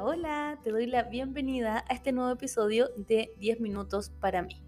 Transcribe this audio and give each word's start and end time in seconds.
Hola, 0.00 0.60
te 0.62 0.70
doy 0.70 0.86
la 0.86 1.02
bienvenida 1.02 1.84
a 1.88 1.94
este 1.94 2.12
nuevo 2.12 2.30
episodio 2.30 2.88
de 2.96 3.32
10 3.38 3.58
minutos 3.58 4.10
para 4.20 4.42
mí. 4.42 4.62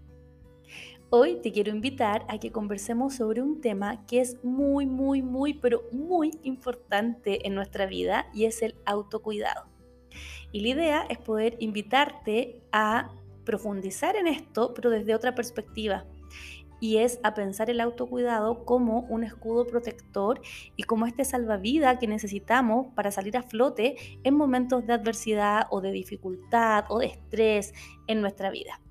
Hoy 1.09 1.39
te 1.41 1.53
quiero 1.53 1.71
invitar 1.71 2.25
a 2.27 2.37
que 2.37 2.51
conversemos 2.51 3.15
sobre 3.15 3.41
un 3.41 3.61
tema 3.61 4.05
que 4.07 4.19
es 4.19 4.43
muy, 4.43 4.85
muy, 4.85 5.21
muy, 5.21 5.53
pero 5.53 5.83
muy 5.93 6.37
importante 6.43 7.47
en 7.47 7.55
nuestra 7.55 7.85
vida 7.85 8.27
y 8.33 8.43
es 8.43 8.61
el 8.61 8.75
autocuidado. 8.85 9.67
Y 10.51 10.61
la 10.61 10.67
idea 10.67 11.05
es 11.07 11.17
poder 11.17 11.55
invitarte 11.59 12.61
a 12.73 13.11
profundizar 13.45 14.17
en 14.17 14.27
esto, 14.27 14.73
pero 14.73 14.89
desde 14.89 15.15
otra 15.15 15.33
perspectiva 15.33 16.05
y 16.81 16.97
es 16.97 17.21
a 17.23 17.33
pensar 17.33 17.69
el 17.69 17.79
autocuidado 17.79 18.65
como 18.65 19.01
un 19.01 19.23
escudo 19.23 19.65
protector 19.65 20.41
y 20.75 20.83
como 20.83 21.05
este 21.05 21.23
salvavidas 21.23 21.99
que 21.99 22.07
necesitamos 22.07 22.87
para 22.95 23.11
salir 23.11 23.37
a 23.37 23.43
flote 23.43 23.95
en 24.23 24.35
momentos 24.35 24.85
de 24.85 24.93
adversidad 24.93 25.67
o 25.69 25.79
de 25.79 25.93
dificultad 25.93 26.85
o 26.89 26.99
de 26.99 27.05
estrés 27.05 27.73
en 28.07 28.19
nuestra 28.19 28.49
vida. 28.49 28.81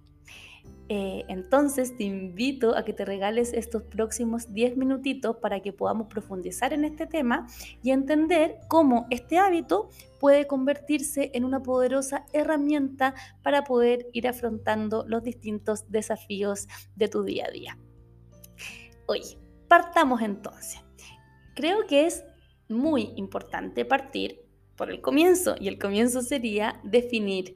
Eh, 0.93 1.25
entonces 1.29 1.97
te 1.97 2.03
invito 2.03 2.77
a 2.77 2.85
que 2.85 2.93
te 2.93 3.05
regales 3.05 3.53
estos 3.53 3.85
próximos 3.85 4.53
10 4.53 4.77
minutitos 4.77 5.37
para 5.37 5.61
que 5.61 5.73
podamos 5.73 6.09
profundizar 6.09 6.73
en 6.73 6.85
este 6.85 7.07
tema 7.07 7.47
y 7.81 7.93
entender 7.93 8.57
cómo 8.67 9.07
este 9.09 9.39
hábito 9.39 9.89
puede 10.19 10.49
convertirse 10.49 11.31
en 11.33 11.45
una 11.45 11.63
poderosa 11.63 12.27
herramienta 12.33 13.15
para 13.41 13.63
poder 13.63 14.09
ir 14.13 14.27
afrontando 14.27 15.05
los 15.07 15.23
distintos 15.23 15.89
desafíos 15.89 16.67
de 16.97 17.07
tu 17.07 17.23
día 17.23 17.47
a 17.47 17.53
día. 17.53 17.79
Oye, 19.07 19.39
partamos 19.69 20.23
entonces. 20.23 20.81
Creo 21.55 21.87
que 21.87 22.07
es 22.07 22.25
muy 22.69 23.13
importante 23.15 23.85
partir 23.85 24.41
por 24.75 24.91
el 24.91 25.01
comienzo 25.01 25.55
y 25.61 25.69
el 25.69 25.79
comienzo 25.79 26.21
sería 26.21 26.81
definir 26.83 27.55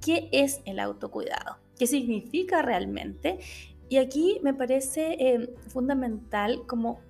qué 0.00 0.28
es 0.32 0.60
el 0.64 0.80
autocuidado 0.80 1.69
qué 1.80 1.86
significa 1.86 2.60
realmente. 2.60 3.38
Y 3.88 3.96
aquí 3.96 4.38
me 4.42 4.52
parece 4.52 5.16
eh, 5.18 5.54
fundamental 5.68 6.66
como 6.66 7.00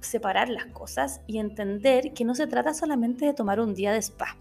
separar 0.00 0.48
las 0.48 0.66
cosas 0.66 1.20
y 1.28 1.38
entender 1.38 2.12
que 2.14 2.24
no 2.24 2.34
se 2.34 2.48
trata 2.48 2.74
solamente 2.74 3.26
de 3.26 3.32
tomar 3.32 3.60
un 3.60 3.74
día 3.74 3.92
de 3.92 3.98
spa, 3.98 4.36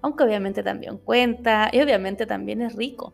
aunque 0.00 0.24
obviamente 0.24 0.62
también 0.62 0.96
cuenta 0.96 1.68
y 1.70 1.82
obviamente 1.82 2.24
también 2.24 2.62
es 2.62 2.74
rico, 2.74 3.12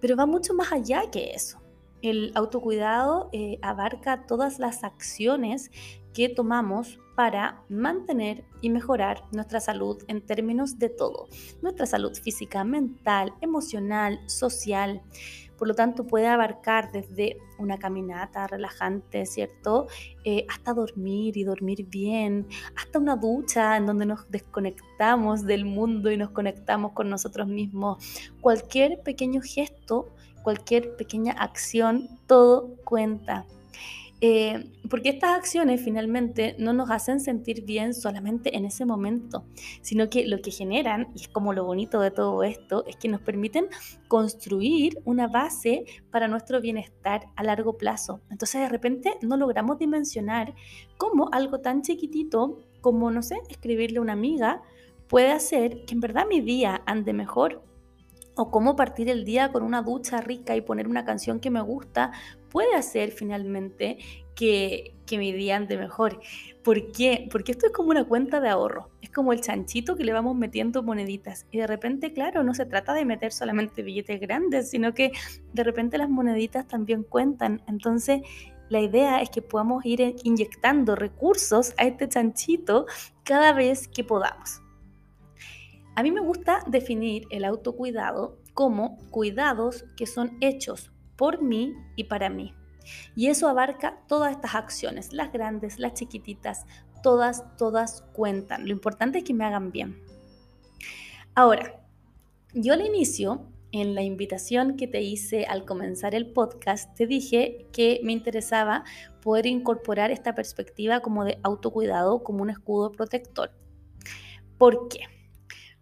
pero 0.00 0.16
va 0.16 0.24
mucho 0.24 0.54
más 0.54 0.72
allá 0.72 1.02
que 1.12 1.32
eso. 1.34 1.60
El 2.00 2.32
autocuidado 2.34 3.28
eh, 3.32 3.58
abarca 3.60 4.24
todas 4.26 4.58
las 4.58 4.84
acciones 4.84 5.70
que 6.14 6.30
tomamos 6.30 6.98
para 7.16 7.62
mantener 7.70 8.44
y 8.60 8.68
mejorar 8.68 9.24
nuestra 9.32 9.58
salud 9.58 10.04
en 10.06 10.20
términos 10.20 10.78
de 10.78 10.90
todo, 10.90 11.28
nuestra 11.62 11.86
salud 11.86 12.14
física, 12.14 12.62
mental, 12.62 13.32
emocional, 13.40 14.20
social. 14.26 15.02
Por 15.56 15.68
lo 15.68 15.74
tanto, 15.74 16.06
puede 16.06 16.26
abarcar 16.26 16.92
desde 16.92 17.38
una 17.58 17.78
caminata 17.78 18.46
relajante, 18.46 19.24
¿cierto? 19.24 19.86
Eh, 20.24 20.44
hasta 20.50 20.74
dormir 20.74 21.38
y 21.38 21.44
dormir 21.44 21.86
bien, 21.88 22.46
hasta 22.76 22.98
una 22.98 23.16
ducha 23.16 23.78
en 23.78 23.86
donde 23.86 24.04
nos 24.04 24.30
desconectamos 24.30 25.46
del 25.46 25.64
mundo 25.64 26.10
y 26.10 26.18
nos 26.18 26.30
conectamos 26.30 26.92
con 26.92 27.08
nosotros 27.08 27.48
mismos. 27.48 28.30
Cualquier 28.42 29.00
pequeño 29.02 29.40
gesto, 29.40 30.14
cualquier 30.42 30.94
pequeña 30.96 31.32
acción, 31.32 32.20
todo 32.26 32.76
cuenta. 32.84 33.46
Eh, 34.20 34.72
porque 34.88 35.10
estas 35.10 35.36
acciones 35.36 35.82
finalmente 35.82 36.56
no 36.58 36.72
nos 36.72 36.90
hacen 36.90 37.20
sentir 37.20 37.64
bien 37.64 37.92
solamente 37.92 38.56
en 38.56 38.64
ese 38.64 38.86
momento, 38.86 39.44
sino 39.82 40.08
que 40.08 40.26
lo 40.26 40.40
que 40.40 40.50
generan, 40.50 41.08
y 41.14 41.22
es 41.22 41.28
como 41.28 41.52
lo 41.52 41.64
bonito 41.64 42.00
de 42.00 42.10
todo 42.10 42.42
esto, 42.42 42.84
es 42.86 42.96
que 42.96 43.08
nos 43.08 43.20
permiten 43.20 43.66
construir 44.08 44.98
una 45.04 45.28
base 45.28 45.84
para 46.10 46.28
nuestro 46.28 46.60
bienestar 46.60 47.26
a 47.36 47.42
largo 47.42 47.76
plazo. 47.76 48.20
Entonces 48.30 48.62
de 48.62 48.68
repente 48.68 49.18
no 49.20 49.36
logramos 49.36 49.78
dimensionar 49.78 50.54
cómo 50.96 51.28
algo 51.32 51.60
tan 51.60 51.82
chiquitito 51.82 52.58
como, 52.80 53.10
no 53.10 53.22
sé, 53.22 53.38
escribirle 53.50 53.98
a 53.98 54.02
una 54.02 54.14
amiga 54.14 54.62
puede 55.08 55.30
hacer 55.30 55.84
que 55.84 55.94
en 55.94 56.00
verdad 56.00 56.26
mi 56.28 56.40
día 56.40 56.82
ande 56.86 57.12
mejor 57.12 57.62
o 58.36 58.50
cómo 58.50 58.76
partir 58.76 59.08
el 59.08 59.24
día 59.24 59.50
con 59.50 59.62
una 59.62 59.82
ducha 59.82 60.20
rica 60.20 60.54
y 60.54 60.60
poner 60.60 60.86
una 60.86 61.04
canción 61.04 61.40
que 61.40 61.50
me 61.50 61.62
gusta 61.62 62.12
puede 62.50 62.74
hacer 62.76 63.10
finalmente 63.10 63.98
que, 64.34 64.94
que 65.06 65.18
mi 65.18 65.32
día 65.32 65.56
ande 65.56 65.78
mejor. 65.78 66.20
¿Por 66.62 66.92
qué? 66.92 67.28
Porque 67.32 67.52
esto 67.52 67.66
es 67.66 67.72
como 67.72 67.90
una 67.90 68.04
cuenta 68.04 68.40
de 68.40 68.50
ahorro, 68.50 68.90
es 69.00 69.10
como 69.10 69.32
el 69.32 69.40
chanchito 69.40 69.96
que 69.96 70.04
le 70.04 70.12
vamos 70.12 70.36
metiendo 70.36 70.82
moneditas 70.82 71.46
y 71.50 71.58
de 71.58 71.66
repente, 71.66 72.12
claro, 72.12 72.44
no 72.44 72.54
se 72.54 72.66
trata 72.66 72.92
de 72.92 73.04
meter 73.04 73.32
solamente 73.32 73.82
billetes 73.82 74.20
grandes, 74.20 74.70
sino 74.70 74.92
que 74.92 75.12
de 75.54 75.64
repente 75.64 75.96
las 75.96 76.10
moneditas 76.10 76.68
también 76.68 77.02
cuentan. 77.02 77.62
Entonces, 77.66 78.20
la 78.68 78.80
idea 78.80 79.22
es 79.22 79.30
que 79.30 79.42
podamos 79.42 79.84
ir 79.86 80.16
inyectando 80.24 80.96
recursos 80.96 81.72
a 81.78 81.84
este 81.84 82.08
chanchito 82.08 82.86
cada 83.24 83.52
vez 83.52 83.88
que 83.88 84.04
podamos. 84.04 84.60
A 85.96 86.02
mí 86.02 86.12
me 86.12 86.20
gusta 86.20 86.62
definir 86.66 87.26
el 87.30 87.46
autocuidado 87.46 88.38
como 88.52 88.98
cuidados 89.10 89.86
que 89.96 90.06
son 90.06 90.36
hechos 90.42 90.92
por 91.16 91.40
mí 91.40 91.72
y 91.96 92.04
para 92.04 92.28
mí. 92.28 92.54
Y 93.14 93.28
eso 93.28 93.48
abarca 93.48 94.02
todas 94.06 94.32
estas 94.32 94.54
acciones, 94.54 95.14
las 95.14 95.32
grandes, 95.32 95.78
las 95.78 95.94
chiquititas, 95.94 96.66
todas, 97.02 97.56
todas 97.56 98.02
cuentan. 98.12 98.66
Lo 98.68 98.72
importante 98.72 99.18
es 99.18 99.24
que 99.24 99.32
me 99.32 99.46
hagan 99.46 99.72
bien. 99.72 99.98
Ahora, 101.34 101.82
yo 102.52 102.74
al 102.74 102.84
inicio, 102.84 103.50
en 103.72 103.94
la 103.94 104.02
invitación 104.02 104.76
que 104.76 104.86
te 104.86 105.00
hice 105.00 105.46
al 105.46 105.64
comenzar 105.64 106.14
el 106.14 106.30
podcast, 106.30 106.94
te 106.94 107.06
dije 107.06 107.68
que 107.72 108.00
me 108.04 108.12
interesaba 108.12 108.84
poder 109.22 109.46
incorporar 109.46 110.10
esta 110.10 110.34
perspectiva 110.34 111.00
como 111.00 111.24
de 111.24 111.38
autocuidado, 111.42 112.22
como 112.22 112.42
un 112.42 112.50
escudo 112.50 112.92
protector. 112.92 113.50
¿Por 114.58 114.88
qué? 114.88 115.15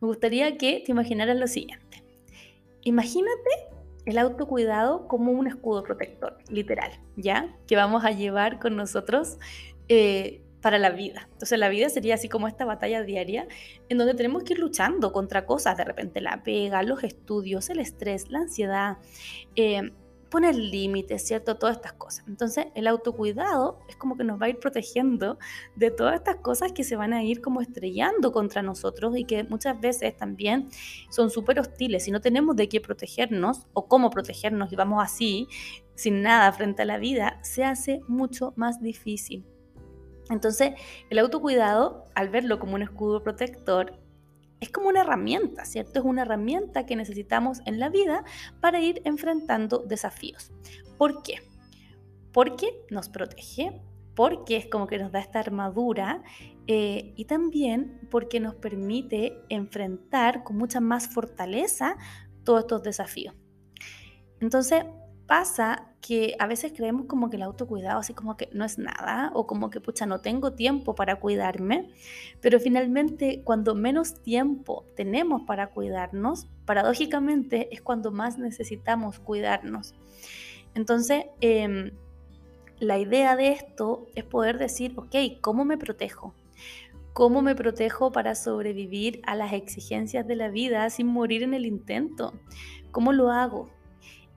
Me 0.01 0.09
gustaría 0.09 0.57
que 0.59 0.83
te 0.85 0.93
imaginaras 0.93 1.37
lo 1.37 1.47
siguiente. 1.47 2.03
Imagínate 2.83 3.51
el 4.07 4.19
autocuidado 4.19 5.09
como 5.09 5.33
un 5.33 5.47
escudo 5.47 5.83
protector, 5.83 6.37
literal, 6.49 6.93
¿ya? 7.17 7.57
Que 7.67 7.77
vamos 7.77 8.05
a 8.05 8.11
llevar 8.11 8.59
con 8.59 8.77
nosotros 8.77 9.39
eh, 9.89 10.43
para 10.61 10.79
la 10.79 10.91
vida. 10.91 11.29
Entonces 11.33 11.59
la 11.59 11.69
vida 11.69 11.89
sería 11.89 12.15
así 12.15 12.29
como 12.29 12.49
esta 12.49 12.65
batalla 12.65 13.03
diaria 13.03 13.47
en 13.89 13.99
donde 13.99 14.15
tenemos 14.15 14.45
que 14.45 14.55
ir 14.55 14.59
luchando 14.59 15.13
contra 15.13 15.47
cosas, 15.47 15.77
de 15.77 15.85
repente 15.85 16.21
la 16.21 16.43
pega, 16.43 16.83
los 16.83 17.05
estudios, 17.05 17.71
el 17.71 17.81
estrés, 17.81 18.31
la 18.31 18.41
ansiedad, 18.41 18.99
eh, 19.57 19.93
poner 20.35 20.57
límites, 20.57 21.25
¿cierto? 21.25 21.59
Todas 21.59 21.77
estas 21.77 21.93
cosas. 21.93 22.25
Entonces, 22.27 22.67
el 22.75 22.89
autocuidado 22.89 23.79
es 23.89 23.95
como 23.95 24.17
que 24.17 24.25
nos 24.25 24.43
va 24.43 24.47
a 24.47 24.49
ir 24.49 24.59
protegiendo 24.59 25.39
de 25.77 25.93
todas 25.93 26.17
estas 26.17 26.39
cosas 26.39 26.73
que 26.73 26.83
se 26.83 26.97
van 26.97 27.13
a 27.13 27.23
ir 27.23 27.41
como 27.41 27.61
estrellando 27.61 28.33
contra 28.33 28.61
nosotros 28.61 29.17
y 29.17 29.27
que 29.27 29.45
muchas 29.45 29.81
veces 29.81 30.17
también 30.17 30.71
son 31.09 31.31
súper 31.31 31.61
hostiles. 31.61 32.03
Si 32.03 32.11
no 32.11 32.21
tenemos 32.21 32.57
de 32.57 32.69
qué 32.69 32.81
protegernos 32.81 33.69
o 33.75 33.87
cómo 33.87 34.11
protegernos 34.11 34.73
y 34.73 34.75
vamos 34.77 35.05
así, 35.05 35.47
sin 35.95 36.23
nada 36.23 36.51
frente 36.51 36.83
a 36.83 36.85
la 36.85 36.99
vida, 36.99 37.39
se 37.45 37.63
hace 37.63 38.01
mucho 38.09 38.55
más 38.57 38.83
difícil. 38.83 39.47
Entonces, 40.31 40.73
el 41.11 41.21
autocuidado, 41.21 42.07
al 42.17 42.29
verlo 42.29 42.59
como 42.59 42.75
un 42.75 42.83
escudo 42.83 43.23
protector, 43.23 44.01
es 44.65 44.71
como 44.71 44.89
una 44.89 45.03
herramienta, 45.03 45.65
¿cierto? 45.65 45.99
Es 45.99 46.05
una 46.05 46.23
herramienta 46.23 46.87
que 46.87 46.97
necesitamos 46.97 47.61
en 47.67 47.79
la 47.79 47.91
vida 47.91 48.25
para 48.61 48.81
ir 48.81 49.03
enfrentando 49.05 49.79
desafíos. 49.79 50.53
¿Por 50.97 51.23
qué? 51.23 51.35
Porque 52.33 52.85
nos 52.91 53.11
protege, 53.11 53.83
porque 54.15 54.57
es 54.57 54.67
como 54.67 54.87
que 54.87 54.99
nos 54.99 55.13
da 55.13 55.21
esta 55.21 55.39
armadura 55.39 56.23
eh, 56.67 57.13
y 57.15 57.27
también 57.27 58.09
porque 58.11 58.41
nos 58.41 58.55
permite 58.55 59.39
enfrentar 59.51 60.45
con 60.45 60.57
mucha 60.57 60.81
más 60.81 61.09
fortaleza 61.09 61.97
todos 62.43 62.61
estos 62.61 62.83
desafíos. 62.83 63.35
Entonces, 64.41 64.85
pasa 65.27 65.94
que 66.07 66.37
a 66.39 66.47
veces 66.47 66.75
creemos 66.77 67.07
como 67.07 67.31
que 67.31 67.37
el 67.37 67.43
autocuidado 67.43 67.99
así 67.99 68.13
como 68.13 68.37
que 68.37 68.51
no 68.53 68.67
es 68.67 68.77
nada 68.77 69.31
o 69.33 69.47
como 69.47 69.71
que 69.71 69.81
pucha 69.81 70.05
no 70.05 70.21
tengo 70.21 70.53
tiempo 70.53 70.95
para 70.95 71.17
cuidarme, 71.17 71.89
pero 72.43 72.61
finalmente 72.61 73.41
cuando 73.43 73.75
menos 73.75 74.21
tiempo 74.21 74.85
tenemos 74.97 75.45
para 75.45 75.69
cuidarnos, 75.69 76.47
paradójicamente 76.67 77.75
es 77.75 77.81
cuando 77.81 78.13
más 78.13 78.37
necesitamos 78.37 79.19
cuidarnos. 79.19 79.95
Entonces, 80.75 81.25
em, 81.41 81.93
la 82.81 82.99
idea 82.99 83.35
de 83.35 83.53
esto 83.53 84.07
es 84.15 84.25
poder 84.25 84.59
decir, 84.59 84.93
ok, 84.97 85.41
¿cómo 85.41 85.65
me 85.65 85.79
protejo? 85.79 86.35
¿Cómo 87.15 87.41
me 87.41 87.55
protejo 87.55 88.13
para 88.13 88.35
sobrevivir 88.35 89.23
a 89.25 89.37
las 89.37 89.55
exigencias 89.55 90.27
de 90.27 90.37
la 90.37 90.51
vida 90.51 90.91
sin 90.91 91.07
morir 91.07 91.43
en 91.45 91.55
el 91.55 91.65
intento? 91.65 92.35
¿Cómo 92.91 93.15
lo 93.15 93.31
hago? 93.31 93.71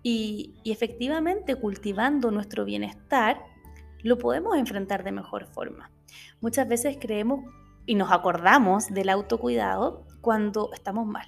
Y, 0.04 0.56
efectivamente 0.66 1.56
cultivando 1.56 2.32
nuestro 2.32 2.66
bienestar, 2.66 3.44
lo 4.04 4.18
podemos 4.18 4.56
enfrentar 4.58 5.04
de 5.04 5.12
mejor 5.12 5.48
forma. 5.48 5.92
Muchas 6.40 6.68
veces 6.68 6.98
creemos 7.00 7.44
y 7.86 7.96
nos 7.96 8.12
acordamos 8.12 8.88
del 8.88 9.10
autocuidado 9.10 10.06
cuando 10.22 10.70
estamos 10.74 11.08
mal, 11.08 11.28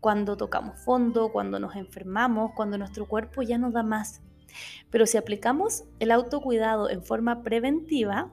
cuando 0.00 0.36
tocamos 0.36 0.78
fondo, 0.84 1.32
cuando 1.32 1.58
nos 1.58 1.76
enfermamos, 1.76 2.52
cuando 2.54 2.78
nuestro 2.78 3.06
cuerpo 3.06 3.42
ya 3.42 3.58
no 3.58 3.70
da 3.70 3.82
más. 3.82 4.22
Pero 4.90 5.06
si 5.06 5.16
aplicamos 5.16 5.84
el 5.98 6.10
autocuidado 6.10 6.90
en 6.90 7.02
forma 7.02 7.42
preventiva, 7.42 8.32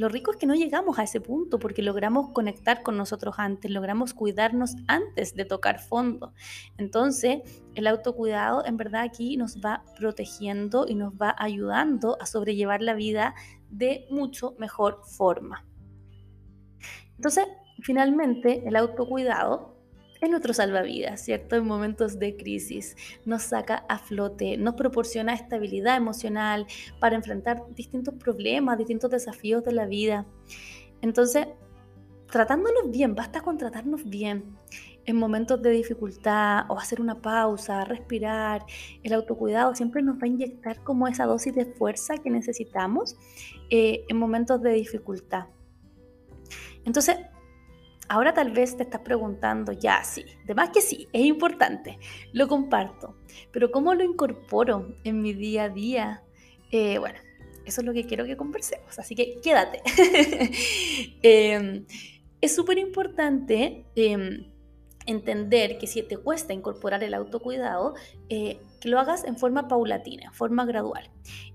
lo 0.00 0.08
rico 0.08 0.30
es 0.30 0.38
que 0.38 0.46
no 0.46 0.54
llegamos 0.54 0.98
a 0.98 1.02
ese 1.02 1.20
punto 1.20 1.58
porque 1.58 1.82
logramos 1.82 2.30
conectar 2.30 2.82
con 2.82 2.96
nosotros 2.96 3.34
antes, 3.36 3.70
logramos 3.70 4.14
cuidarnos 4.14 4.74
antes 4.88 5.34
de 5.34 5.44
tocar 5.44 5.78
fondo. 5.78 6.32
Entonces, 6.78 7.40
el 7.74 7.86
autocuidado 7.86 8.64
en 8.64 8.78
verdad 8.78 9.02
aquí 9.02 9.36
nos 9.36 9.58
va 9.58 9.84
protegiendo 9.98 10.86
y 10.88 10.94
nos 10.94 11.12
va 11.12 11.36
ayudando 11.38 12.16
a 12.18 12.24
sobrellevar 12.24 12.80
la 12.80 12.94
vida 12.94 13.34
de 13.68 14.06
mucho 14.10 14.54
mejor 14.58 15.02
forma. 15.04 15.66
Entonces, 17.16 17.44
finalmente, 17.82 18.66
el 18.66 18.76
autocuidado 18.76 19.69
es 20.20 20.30
nuestro 20.30 20.52
salvavidas, 20.52 21.20
¿cierto? 21.22 21.56
En 21.56 21.66
momentos 21.66 22.18
de 22.18 22.36
crisis 22.36 22.96
nos 23.24 23.42
saca 23.42 23.84
a 23.88 23.98
flote, 23.98 24.56
nos 24.56 24.74
proporciona 24.74 25.34
estabilidad 25.34 25.96
emocional 25.96 26.66
para 26.98 27.16
enfrentar 27.16 27.62
distintos 27.74 28.14
problemas, 28.14 28.78
distintos 28.78 29.10
desafíos 29.10 29.64
de 29.64 29.72
la 29.72 29.86
vida. 29.86 30.26
Entonces, 31.00 31.48
tratándonos 32.30 32.90
bien, 32.90 33.14
basta 33.14 33.40
con 33.40 33.56
tratarnos 33.56 34.08
bien 34.08 34.56
en 35.06 35.16
momentos 35.16 35.60
de 35.62 35.70
dificultad 35.70 36.66
o 36.68 36.78
hacer 36.78 37.00
una 37.00 37.20
pausa, 37.20 37.84
respirar. 37.84 38.64
El 39.02 39.14
autocuidado 39.14 39.74
siempre 39.74 40.02
nos 40.02 40.16
va 40.16 40.24
a 40.24 40.28
inyectar 40.28 40.82
como 40.84 41.08
esa 41.08 41.24
dosis 41.24 41.54
de 41.54 41.66
fuerza 41.66 42.16
que 42.18 42.30
necesitamos 42.30 43.16
eh, 43.70 44.04
en 44.08 44.16
momentos 44.18 44.60
de 44.62 44.72
dificultad. 44.72 45.46
Entonces, 46.84 47.16
Ahora 48.12 48.34
tal 48.34 48.50
vez 48.50 48.76
te 48.76 48.82
estás 48.82 49.02
preguntando, 49.02 49.70
ya 49.70 50.02
sí, 50.02 50.24
de 50.44 50.52
más 50.52 50.70
que 50.70 50.80
sí, 50.80 51.06
es 51.12 51.24
importante, 51.24 52.00
lo 52.32 52.48
comparto, 52.48 53.14
pero 53.52 53.70
¿cómo 53.70 53.94
lo 53.94 54.02
incorporo 54.02 54.96
en 55.04 55.22
mi 55.22 55.32
día 55.32 55.62
a 55.62 55.68
día? 55.68 56.24
Eh, 56.72 56.98
bueno, 56.98 57.20
eso 57.64 57.82
es 57.82 57.86
lo 57.86 57.92
que 57.92 58.06
quiero 58.06 58.24
que 58.24 58.36
conversemos, 58.36 58.98
así 58.98 59.14
que 59.14 59.38
quédate. 59.40 59.80
Em, 61.22 61.86
es 62.40 62.52
súper 62.52 62.78
importante 62.78 63.84
em, 63.94 64.49
entender 65.10 65.78
que 65.78 65.86
si 65.86 66.02
te 66.02 66.16
cuesta 66.16 66.52
incorporar 66.52 67.02
el 67.04 67.14
autocuidado, 67.14 67.94
eh, 68.28 68.60
que 68.80 68.88
lo 68.88 68.98
hagas 68.98 69.24
en 69.24 69.36
forma 69.36 69.68
paulatina, 69.68 70.26
en 70.26 70.32
forma 70.32 70.64
gradual, 70.64 71.10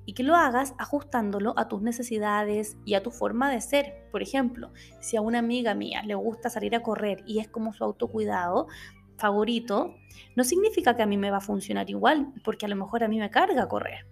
y 0.05 0.13
que 0.13 0.23
lo 0.23 0.35
hagas 0.35 0.73
ajustándolo 0.77 1.53
a 1.57 1.67
tus 1.67 1.81
necesidades 1.81 2.77
y 2.85 2.93
a 2.93 3.03
tu 3.03 3.11
forma 3.11 3.49
de 3.49 3.61
ser. 3.61 4.07
Por 4.11 4.21
ejemplo, 4.21 4.71
si 4.99 5.17
a 5.17 5.21
una 5.21 5.39
amiga 5.39 5.73
mía 5.73 6.03
le 6.05 6.15
gusta 6.15 6.49
salir 6.49 6.75
a 6.75 6.83
correr 6.83 7.23
y 7.25 7.39
es 7.39 7.47
como 7.47 7.73
su 7.73 7.83
autocuidado 7.83 8.67
favorito, 9.17 9.95
no 10.35 10.43
significa 10.43 10.95
que 10.95 11.03
a 11.03 11.07
mí 11.07 11.17
me 11.17 11.31
va 11.31 11.37
a 11.37 11.41
funcionar 11.41 11.89
igual, 11.89 12.33
porque 12.43 12.65
a 12.65 12.69
lo 12.69 12.75
mejor 12.75 13.03
a 13.03 13.07
mí 13.07 13.17
me 13.17 13.29
carga 13.29 13.67
correr. 13.67 14.05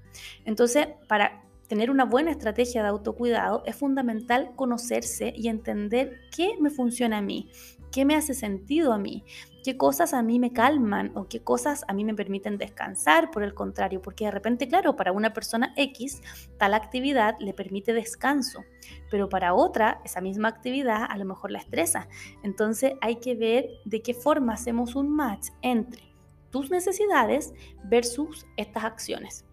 Entonces, 0.45 0.88
para 1.07 1.44
tener 1.68 1.90
una 1.90 2.06
buena 2.06 2.31
estrategia 2.31 2.84
de 2.84 2.90
autocuidado 2.90 3.63
es 3.66 3.75
fundamental 3.75 4.51
conocerse 4.56 5.34
y 5.36 5.48
entender 5.48 6.22
qué 6.36 6.56
me 6.60 6.69
funciona 6.69 7.18
a 7.18 7.22
mí, 7.22 7.50
qué 7.94 8.06
me 8.06 8.16
hace 8.16 8.34
sentido 8.34 8.92
a 8.92 8.98
mí, 8.98 9.24
qué 9.63 9.78
cosas 9.78 10.16
a 10.16 10.24
mí 10.24 10.40
me 10.40 10.51
calman 10.51 11.12
o 11.16 11.28
qué 11.28 11.44
cosas 11.44 11.86
a 11.88 11.94
mí 11.94 12.04
me 12.04 12.16
permiten 12.16 12.57
descansar, 12.57 13.30
por 13.30 13.44
el 13.44 13.54
contrario, 13.54 14.01
porque 14.01 14.25
de 14.25 14.31
repente, 14.31 14.68
claro, 14.68 14.95
para 14.95 15.12
una 15.12 15.31
persona 15.31 15.74
X, 15.78 16.22
tal 16.57 16.74
actividad 16.74 17.36
le 17.40 17.54
permite 17.54 17.94
descanso, 17.94 18.66
pero 19.12 19.30
para 19.30 19.54
otra, 19.54 20.01
esa 20.04 20.22
misma 20.22 20.48
actividad 20.50 21.06
a 21.07 21.18
lo 21.18 21.25
mejor 21.25 21.51
la 21.51 21.60
estresa. 21.60 22.07
Entonces 22.44 22.94
hay 23.00 23.18
que 23.18 23.36
ver 23.36 23.69
de 23.86 24.01
qué 24.01 24.16
forma 24.16 24.54
hacemos 24.54 24.95
un 24.95 25.16
match 25.16 25.50
entre 25.62 26.01
tus 26.50 26.72
necesidades 26.72 27.54
versus 27.84 28.48
estas 28.57 28.86
acciones. 28.86 29.45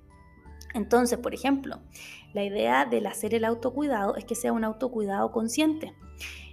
Entonces, 0.73 1.19
por 1.19 1.35
ejemplo, 1.35 1.81
la 2.33 2.45
idea 2.45 2.87
del 2.87 3.07
hacer 3.07 3.35
el 3.35 3.45
autocuidado 3.45 4.17
es 4.17 4.25
que 4.25 4.35
sea 4.35 4.53
un 4.53 4.65
autocuidado 4.65 5.31
consciente 5.31 5.95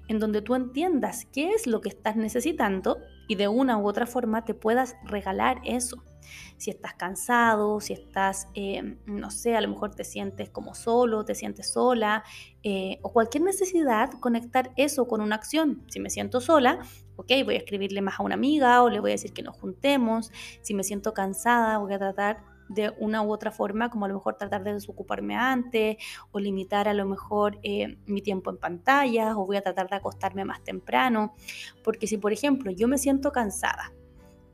en 0.08 0.20
donde 0.20 0.42
tú 0.42 0.56
entiendas 0.56 1.26
qué 1.32 1.52
es 1.52 1.68
lo 1.68 1.82
que 1.82 1.90
estás 1.90 2.16
necesitando 2.16 2.98
y 3.28 3.36
de 3.36 3.48
una 3.48 3.78
u 3.78 3.88
otra 3.88 4.06
forma 4.06 4.46
te 4.46 4.54
puedas 4.54 4.96
regalar 5.04 5.60
eso. 5.64 6.04
Si 6.58 6.72
estás 6.72 6.94
cansado, 6.94 7.80
si 7.80 7.94
estás, 7.94 8.48
eh, 8.54 8.98
no 9.06 9.32
sé, 9.32 9.56
a 9.56 9.62
lo 9.62 9.70
mejor 9.70 9.96
te 9.96 10.04
sientes 10.04 10.50
como 10.50 10.76
solo, 10.76 11.24
te 11.24 11.36
sientes 11.36 11.72
sola, 11.72 12.24
eh, 12.64 13.00
o 13.02 13.14
cualquier 13.14 13.44
necesidad, 13.44 14.12
conectar 14.20 14.72
eso 14.76 15.08
con 15.08 15.22
una 15.22 15.36
acción. 15.36 15.84
Si 15.88 16.00
me 16.00 16.10
siento 16.10 16.42
sola, 16.42 16.80
ok, 17.16 17.32
voy 17.46 17.56
a 17.56 17.60
escribirle 17.60 18.02
más 18.02 18.20
a 18.20 18.24
una 18.24 18.36
amiga 18.36 18.84
o 18.84 18.90
le 18.90 19.00
voy 19.00 19.12
a 19.12 19.14
decir 19.14 19.34
que 19.34 19.44
nos 19.44 19.58
juntemos. 19.58 20.32
Si 20.62 20.74
me 20.74 20.84
siento 20.84 21.14
cansada, 21.14 21.78
voy 21.78 21.94
a 21.94 22.00
tratar 22.00 22.57
de 22.70 22.94
una 23.00 23.22
u 23.22 23.32
otra 23.32 23.52
forma, 23.52 23.90
como 23.90 24.06
a 24.06 24.08
lo 24.08 24.16
mejor 24.16 24.36
tratar 24.36 24.64
de 24.64 24.74
desocuparme 24.74 25.36
antes 25.36 25.98
o 26.32 26.40
limitar 26.40 26.88
a 26.88 26.94
lo 26.94 27.06
mejor 27.06 27.60
eh, 27.64 27.98
mi 28.06 28.22
tiempo 28.22 28.50
en 28.50 28.58
pantallas 28.58 29.36
o 29.36 29.46
voy 29.46 29.58
a 29.58 29.62
tratar 29.62 29.90
de 29.90 29.96
acostarme 29.96 30.46
más 30.46 30.64
temprano. 30.64 31.34
Porque 31.84 32.08
si, 32.08 32.18
por 32.18 32.34
ejemplo, 32.34 32.72
yo 32.72 32.88
me 32.88 32.98
siento 32.98 33.32
cansada 33.32 33.94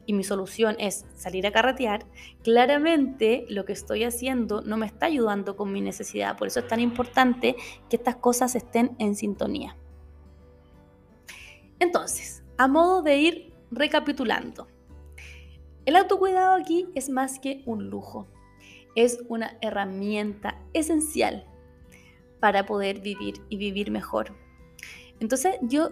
y 0.06 0.14
mi 0.14 0.24
solución 0.24 0.76
es 0.80 1.06
salir 1.16 1.48
a 1.48 1.52
carretear, 1.52 2.06
claramente 2.44 3.46
lo 3.50 3.66
que 3.66 3.74
estoy 3.74 4.04
haciendo 4.04 4.62
no 4.62 4.78
me 4.78 4.86
está 4.86 5.06
ayudando 5.06 5.56
con 5.56 5.72
mi 5.72 5.82
necesidad. 5.82 6.38
Por 6.38 6.48
eso 6.48 6.60
es 6.60 6.68
tan 6.68 6.80
importante 6.80 7.56
que 7.90 7.96
estas 7.96 8.18
cosas 8.18 8.56
estén 8.56 8.96
en 9.00 9.16
sintonía. 9.16 9.78
Entonces, 11.80 12.44
a 12.58 12.68
modo 12.68 13.02
de 13.02 13.18
ir 13.18 13.54
recapitulando, 13.72 14.68
el 15.86 15.96
autocuidado 15.96 16.54
aquí 16.54 16.88
es 16.96 17.10
más 17.10 17.40
que 17.40 17.62
un 17.66 17.90
lujo, 17.90 18.28
es 18.96 19.20
una 19.28 19.58
herramienta 19.62 20.62
esencial 20.74 21.46
para 22.40 22.66
poder 22.66 23.00
vivir 23.00 23.36
y 23.50 23.58
vivir 23.58 23.92
mejor. 23.92 24.34
Entonces 25.20 25.56
yo 25.62 25.92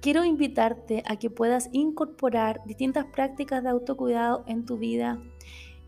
quiero 0.00 0.24
invitarte 0.24 1.02
a 1.06 1.16
que 1.16 1.30
puedas 1.30 1.68
incorporar 1.72 2.62
distintas 2.66 3.06
prácticas 3.06 3.62
de 3.62 3.70
autocuidado 3.70 4.44
en 4.46 4.64
tu 4.64 4.78
vida. 4.78 5.22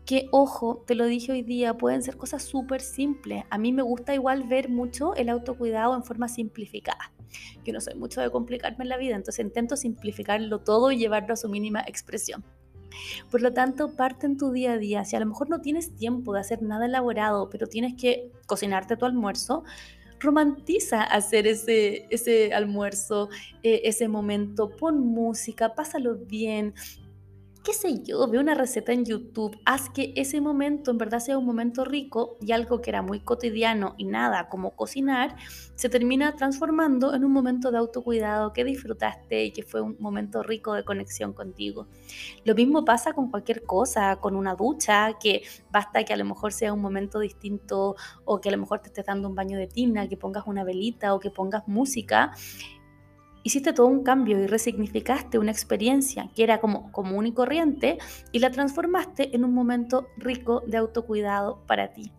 Que, 0.05 0.27
ojo, 0.31 0.83
te 0.85 0.95
lo 0.95 1.05
dije 1.05 1.31
hoy 1.31 1.43
día, 1.43 1.77
pueden 1.77 2.03
ser 2.03 2.17
cosas 2.17 2.43
súper 2.43 2.81
simples. 2.81 3.45
A 3.49 3.57
mí 3.57 3.71
me 3.71 3.83
gusta 3.83 4.13
igual 4.13 4.43
ver 4.43 4.69
mucho 4.69 5.15
el 5.15 5.29
autocuidado 5.29 5.95
en 5.95 6.03
forma 6.03 6.27
simplificada. 6.27 7.13
Yo 7.63 7.73
no 7.73 7.81
soy 7.81 7.95
mucho 7.95 8.19
de 8.19 8.29
complicarme 8.29 8.85
la 8.85 8.97
vida, 8.97 9.15
entonces 9.15 9.43
intento 9.43 9.77
simplificarlo 9.77 10.59
todo 10.59 10.91
y 10.91 10.97
llevarlo 10.97 11.33
a 11.33 11.37
su 11.37 11.49
mínima 11.49 11.81
expresión. 11.87 12.43
Por 13.29 13.41
lo 13.41 13.53
tanto, 13.53 13.95
parte 13.95 14.25
en 14.25 14.37
tu 14.37 14.51
día 14.51 14.73
a 14.73 14.77
día. 14.77 15.05
Si 15.05 15.15
a 15.15 15.19
lo 15.19 15.25
mejor 15.25 15.49
no 15.49 15.61
tienes 15.61 15.95
tiempo 15.95 16.33
de 16.33 16.39
hacer 16.39 16.61
nada 16.61 16.85
elaborado, 16.85 17.49
pero 17.49 17.67
tienes 17.67 17.93
que 17.95 18.31
cocinarte 18.45 18.97
tu 18.97 19.05
almuerzo, 19.05 19.63
romantiza 20.19 21.03
hacer 21.03 21.47
ese, 21.47 22.07
ese 22.09 22.53
almuerzo, 22.53 23.29
eh, 23.61 23.81
ese 23.83 24.07
momento, 24.07 24.69
pon 24.69 24.99
música, 24.99 25.75
pásalo 25.75 26.15
bien, 26.15 26.73
qué 27.63 27.73
sé 27.73 28.03
yo, 28.03 28.27
ve 28.27 28.39
una 28.39 28.55
receta 28.55 28.91
en 28.91 29.05
YouTube, 29.05 29.57
haz 29.63 29.89
que 29.89 30.11
ese 30.17 30.41
momento 30.41 30.91
en 30.91 30.97
verdad 30.97 31.19
sea 31.19 31.37
un 31.37 31.45
momento 31.45 31.85
rico 31.85 32.37
y 32.41 32.51
algo 32.51 32.81
que 32.81 32.89
era 32.89 33.01
muy 33.01 33.21
cotidiano 33.21 33.95
y 33.97 34.03
nada 34.03 34.49
como 34.49 34.71
cocinar, 34.71 35.37
se 35.75 35.87
termina 35.87 36.35
transformando 36.35 37.13
en 37.13 37.23
un 37.23 37.31
momento 37.31 37.71
de 37.71 37.77
autocuidado 37.77 38.51
que 38.51 38.65
disfrutaste 38.65 39.45
y 39.45 39.51
que 39.51 39.63
fue 39.63 39.79
un 39.79 39.95
momento 39.99 40.43
rico 40.43 40.73
de 40.73 40.83
conexión 40.83 41.31
contigo. 41.31 41.87
Lo 42.43 42.53
mismo 42.53 42.83
pasa 42.83 43.13
con 43.13 43.31
cualquier 43.31 43.63
cosa, 43.63 44.17
con 44.17 44.35
una 44.35 44.55
ducha, 44.55 45.13
que 45.17 45.43
basta 45.71 46.03
que 46.03 46.13
a 46.13 46.17
lo 46.17 46.25
mejor 46.25 46.51
sea 46.51 46.73
un 46.73 46.81
momento 46.81 47.19
distinto 47.19 47.95
o 48.25 48.41
que 48.41 48.49
a 48.49 48.51
lo 48.51 48.57
mejor 48.57 48.79
te 48.79 48.87
estés 48.87 49.05
dando 49.05 49.29
un 49.29 49.35
baño 49.35 49.57
de 49.57 49.67
tina, 49.67 50.09
que 50.09 50.17
pongas 50.17 50.47
una 50.47 50.65
velita 50.65 51.13
o 51.13 51.19
que 51.19 51.29
pongas 51.29 51.65
música 51.67 52.33
hiciste 53.43 53.73
todo 53.73 53.87
un 53.87 54.03
cambio 54.03 54.39
y 54.39 54.47
resignificaste 54.47 55.37
una 55.37 55.51
experiencia 55.51 56.29
que 56.35 56.43
era 56.43 56.59
como 56.59 56.91
común 56.91 57.27
y 57.27 57.33
corriente 57.33 57.97
y 58.31 58.39
la 58.39 58.51
transformaste 58.51 59.35
en 59.35 59.45
un 59.45 59.53
momento 59.53 60.07
rico 60.17 60.63
de 60.65 60.77
autocuidado 60.77 61.63
para 61.67 61.93
ti. 61.93 62.11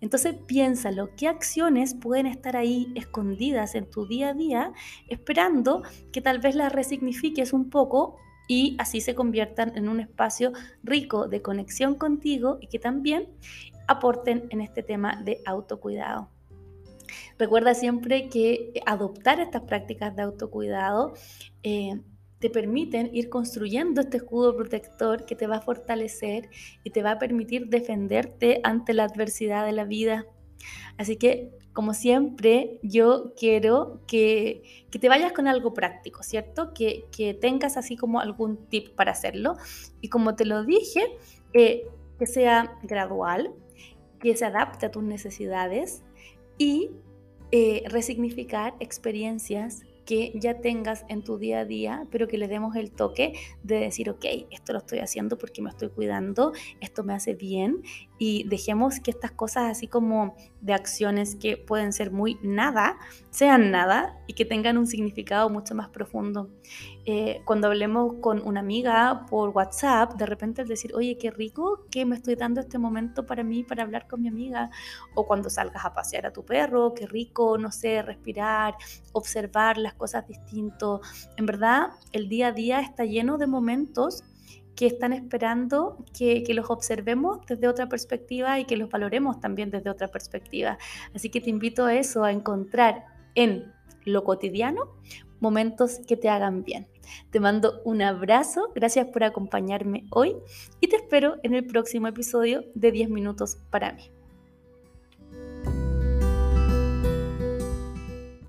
Entonces 0.00 0.34
piénsalo, 0.46 1.14
¿qué 1.16 1.28
acciones 1.28 1.94
pueden 1.94 2.26
estar 2.26 2.56
ahí 2.56 2.92
escondidas 2.94 3.74
en 3.74 3.90
tu 3.90 4.06
día 4.06 4.30
a 4.30 4.34
día 4.34 4.72
esperando 5.08 5.82
que 6.12 6.20
tal 6.20 6.38
vez 6.38 6.54
las 6.54 6.72
resignifiques 6.72 7.52
un 7.52 7.70
poco 7.70 8.16
y 8.46 8.76
así 8.78 9.00
se 9.00 9.14
conviertan 9.14 9.76
en 9.76 9.88
un 9.88 10.00
espacio 10.00 10.52
rico 10.82 11.28
de 11.28 11.40
conexión 11.40 11.94
contigo 11.94 12.58
y 12.60 12.66
que 12.66 12.78
también 12.78 13.28
aporten 13.86 14.46
en 14.50 14.60
este 14.60 14.82
tema 14.82 15.22
de 15.22 15.40
autocuidado? 15.46 16.28
Recuerda 17.38 17.74
siempre 17.74 18.28
que 18.28 18.72
adoptar 18.86 19.40
estas 19.40 19.62
prácticas 19.62 20.14
de 20.16 20.22
autocuidado 20.22 21.14
eh, 21.62 22.00
te 22.38 22.50
permiten 22.50 23.10
ir 23.12 23.28
construyendo 23.28 24.00
este 24.00 24.16
escudo 24.18 24.56
protector 24.56 25.26
que 25.26 25.36
te 25.36 25.46
va 25.46 25.56
a 25.56 25.60
fortalecer 25.60 26.48
y 26.84 26.90
te 26.90 27.02
va 27.02 27.12
a 27.12 27.18
permitir 27.18 27.68
defenderte 27.68 28.60
ante 28.64 28.94
la 28.94 29.04
adversidad 29.04 29.66
de 29.66 29.72
la 29.72 29.84
vida. 29.84 30.26
Así 30.96 31.16
que 31.16 31.50
como 31.72 31.94
siempre, 31.94 32.80
yo 32.82 33.32
quiero 33.36 34.02
que, 34.06 34.86
te 34.90 35.08
vayas 35.08 35.32
con 35.32 35.46
algo 35.46 35.72
práctico, 35.72 36.22
¿cierto? 36.22 36.74
Que, 36.74 37.38
tengas 37.40 37.76
así 37.76 37.96
como 37.96 38.20
algún 38.20 38.66
tip 38.66 38.94
para 38.96 39.12
hacerlo. 39.12 39.56
Y 40.00 40.08
como 40.08 40.34
te 40.34 40.44
lo 40.44 40.64
dije, 40.64 41.16
eh, 41.54 41.86
que 42.18 42.26
sea 42.26 42.76
gradual, 42.82 43.54
que 44.20 44.36
se 44.36 44.44
adapte 44.44 44.86
a 44.86 44.90
tus 44.90 45.02
necesidades 45.02 46.02
y 46.60 46.90
eh, 47.52 47.82
resignificar 47.88 48.76
experiencias 48.80 49.82
que 50.10 50.32
ya 50.34 50.60
tengas 50.60 51.04
en 51.08 51.22
tu 51.22 51.38
día 51.38 51.60
a 51.60 51.64
día, 51.64 52.04
pero 52.10 52.26
que 52.26 52.36
le 52.36 52.48
demos 52.48 52.74
el 52.74 52.90
toque 52.90 53.34
de 53.62 53.76
decir, 53.76 54.10
ok, 54.10 54.24
esto 54.50 54.72
lo 54.72 54.80
estoy 54.80 54.98
haciendo 54.98 55.38
porque 55.38 55.62
me 55.62 55.70
estoy 55.70 55.88
cuidando, 55.88 56.52
esto 56.80 57.04
me 57.04 57.14
hace 57.14 57.34
bien 57.34 57.84
y 58.18 58.42
dejemos 58.48 58.98
que 58.98 59.12
estas 59.12 59.30
cosas 59.30 59.70
así 59.70 59.86
como 59.86 60.34
de 60.60 60.74
acciones 60.74 61.36
que 61.36 61.56
pueden 61.56 61.92
ser 61.92 62.10
muy 62.10 62.40
nada, 62.42 62.98
sean 63.30 63.70
nada 63.70 64.18
y 64.26 64.34
que 64.34 64.44
tengan 64.44 64.78
un 64.78 64.88
significado 64.88 65.48
mucho 65.48 65.76
más 65.76 65.88
profundo. 65.90 66.50
Eh, 67.06 67.40
cuando 67.44 67.68
hablemos 67.68 68.14
con 68.20 68.42
una 68.46 68.60
amiga 68.60 69.26
por 69.30 69.50
WhatsApp, 69.50 70.14
de 70.14 70.26
repente 70.26 70.62
el 70.62 70.68
decir, 70.68 70.92
oye, 70.94 71.16
qué 71.18 71.30
rico 71.30 71.86
que 71.90 72.04
me 72.04 72.16
estoy 72.16 72.34
dando 72.34 72.60
este 72.60 72.78
momento 72.78 73.26
para 73.26 73.42
mí, 73.42 73.64
para 73.64 73.84
hablar 73.84 74.06
con 74.06 74.20
mi 74.20 74.28
amiga, 74.28 74.70
o 75.14 75.26
cuando 75.26 75.48
salgas 75.48 75.84
a 75.84 75.94
pasear 75.94 76.26
a 76.26 76.32
tu 76.32 76.44
perro, 76.44 76.94
qué 76.94 77.06
rico, 77.06 77.56
no 77.58 77.72
sé, 77.72 78.02
respirar, 78.02 78.74
observar 79.12 79.78
las 79.78 79.94
cosas 80.00 80.26
distinto. 80.26 81.02
En 81.36 81.44
verdad, 81.44 81.90
el 82.12 82.28
día 82.30 82.48
a 82.48 82.52
día 82.52 82.80
está 82.80 83.04
lleno 83.04 83.36
de 83.36 83.46
momentos 83.46 84.24
que 84.74 84.86
están 84.86 85.12
esperando 85.12 86.02
que, 86.16 86.42
los 86.54 86.70
observemos 86.70 87.40
desde 87.46 87.68
otra 87.68 87.86
perspectiva 87.86 88.58
y 88.58 88.64
que 88.64 88.78
los 88.78 88.88
valoremos 88.88 89.38
también 89.38 89.70
desde 89.70 89.90
otra 89.90 90.08
perspectiva. 90.08 90.78
Así 91.14 91.28
que 91.28 91.42
te 91.42 91.50
invito 91.50 91.84
a 91.84 91.94
eso, 91.94 92.24
a 92.24 92.32
encontrar 92.32 93.04
en 93.34 93.70
lo 94.06 94.24
cotidiano 94.24 94.96
momentos 95.38 96.00
que 96.08 96.16
te 96.16 96.30
hagan 96.30 96.64
bien. 96.64 96.88
Te 97.30 97.40
mando 97.40 97.82
un 97.84 98.00
abrazo, 98.00 98.72
gracias 98.74 99.06
por 99.08 99.22
acompañarme 99.22 100.06
hoy 100.10 100.36
y 100.80 100.88
te 100.88 100.96
espero 100.96 101.36
en 101.42 101.54
el 101.54 101.66
próximo 101.66 102.08
episodio 102.08 102.64
de 102.74 102.90
10 102.90 103.10
minutos 103.10 103.58
para 103.70 103.92
mí. 103.92 104.10